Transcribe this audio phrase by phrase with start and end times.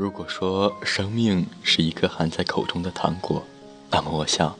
[0.00, 3.44] 如果说生命是一颗含在口中的糖果，
[3.90, 4.56] 那么我想，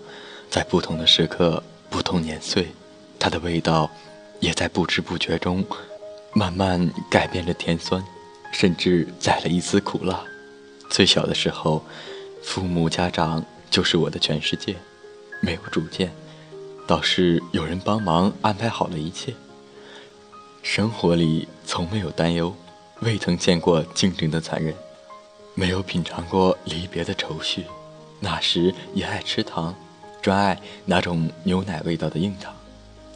[0.50, 2.68] 在不同的时刻、不同年岁，
[3.18, 3.90] 它的味道
[4.40, 5.64] 也在不知不觉中
[6.34, 8.04] 慢慢改变着甜酸，
[8.52, 10.22] 甚至载了一丝苦辣。
[10.90, 11.82] 最小的时候，
[12.42, 14.76] 父母家长就是我的全世界，
[15.40, 16.12] 没有主见，
[16.86, 19.32] 倒是有人帮忙安排好了一切。
[20.62, 22.54] 生活里从没有担忧，
[23.00, 24.74] 未曾见过竞争的残忍，
[25.54, 27.64] 没有品尝过离别的愁绪。
[28.20, 29.74] 那时也爱吃糖，
[30.20, 32.54] 专爱那种牛奶味道的硬糖，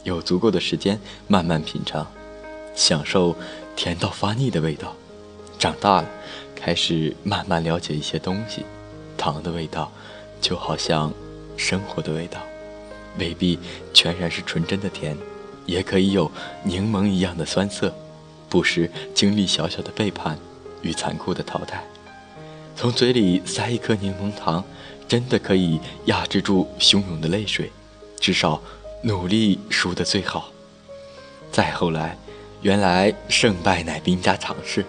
[0.03, 2.05] 有足够的时间慢慢品尝，
[2.75, 3.35] 享受
[3.75, 4.95] 甜到发腻的味道。
[5.59, 6.09] 长大了，
[6.55, 8.65] 开始慢慢了解一些东西，
[9.17, 9.91] 糖的味道
[10.41, 11.13] 就好像
[11.55, 12.39] 生活的味道，
[13.17, 13.57] 未必
[13.93, 15.15] 全然是纯真的甜。
[15.65, 16.31] 也可以有
[16.63, 17.91] 柠檬一样的酸涩，
[18.49, 20.37] 不时经历小小的背叛
[20.83, 21.83] 与残酷的淘汰。
[22.75, 24.63] 从嘴里塞一颗柠檬糖，
[25.07, 27.71] 真的可以压制住汹涌的泪水。
[28.19, 28.61] 至少
[29.01, 30.51] 努力输得最好。
[31.51, 32.17] 再后来，
[32.61, 34.83] 原来胜败乃兵家常事，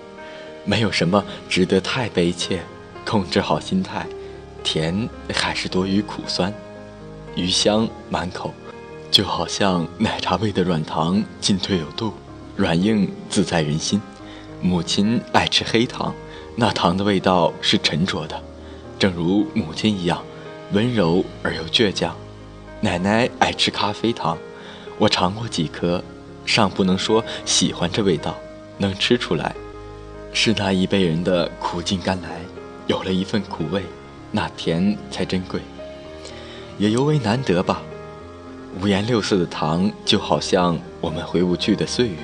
[0.64, 2.60] 没有什么值得太悲切。
[3.04, 4.04] 控制好心态，
[4.64, 6.52] 甜还是多于苦酸，
[7.36, 8.52] 余香满口。
[9.12, 12.12] 就好像奶茶味的软糖，进退有度，
[12.56, 14.02] 软硬自在人心。
[14.60, 16.12] 母亲爱吃黑糖，
[16.58, 18.42] 那糖的味道是沉着的，
[18.98, 20.22] 正如母亲一样，
[20.72, 22.16] 温柔而又倔强。
[22.80, 24.38] 奶奶爱吃咖啡糖，
[24.96, 26.02] 我尝过几颗，
[26.46, 28.34] 尚不能说喜欢这味道，
[28.78, 29.54] 能吃出来，
[30.32, 32.40] 是那一辈人的苦尽甘来，
[32.86, 33.82] 有了一份苦味，
[34.32, 35.60] 那甜才珍贵，
[36.78, 37.82] 也尤为难得吧。
[38.80, 42.16] 五颜六色的糖，就好像我们回不去的岁月，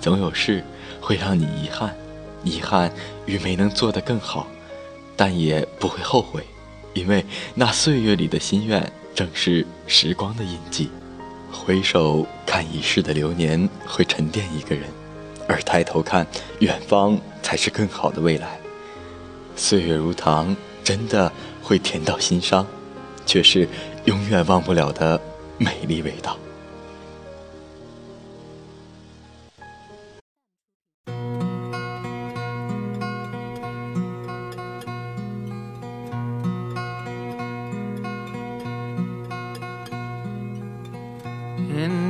[0.00, 0.64] 总有事
[1.02, 1.94] 会让你遗憾，
[2.48, 2.92] 遗憾
[3.26, 4.46] 与没能做得更好，
[5.16, 6.42] 但也不会后悔，
[6.94, 10.90] 因为那岁月里的心愿正是时光的印记。
[11.52, 14.84] 回首看已逝的流年，会沉淀一个人，
[15.46, 16.26] 而抬头看
[16.60, 18.58] 远方，才是更好的未来。
[19.56, 21.30] 岁月如糖，真的
[21.62, 22.66] 会甜到心伤，
[23.26, 23.68] 却是
[24.04, 25.20] 永远忘不了的。
[25.60, 26.38] 美丽味道。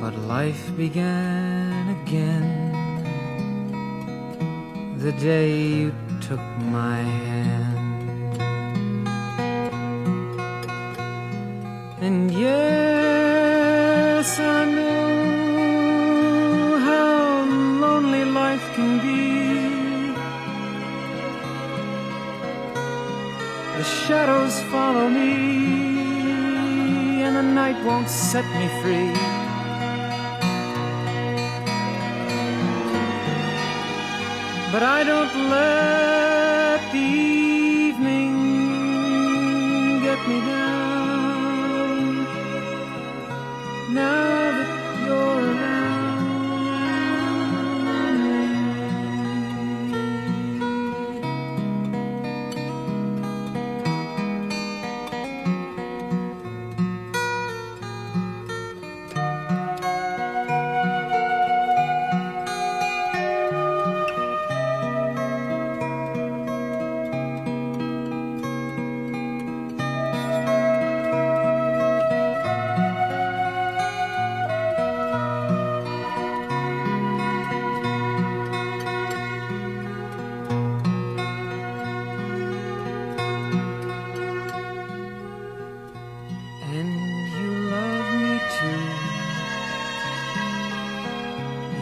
[0.00, 2.46] But life began again
[4.98, 6.44] the day you took
[6.78, 8.36] my hand.
[12.00, 12.30] And.
[12.32, 17.44] Yes, I know how
[17.80, 20.14] lonely life can be.
[23.76, 25.32] The shadows follow me,
[27.22, 29.45] and the night won't set me free.
[34.76, 36.15] But I don't let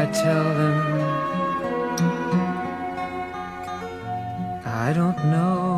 [0.00, 0.76] I tell them?
[4.64, 5.69] I don't know